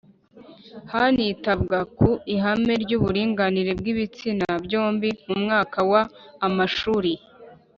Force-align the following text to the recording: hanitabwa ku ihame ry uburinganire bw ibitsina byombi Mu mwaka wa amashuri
hanitabwa 0.93 1.77
ku 1.97 2.09
ihame 2.35 2.73
ry 2.83 2.91
uburinganire 2.97 3.71
bw 3.79 3.85
ibitsina 3.93 4.47
byombi 4.65 5.09
Mu 5.27 5.35
mwaka 5.43 5.79
wa 5.91 6.01
amashuri 6.47 7.11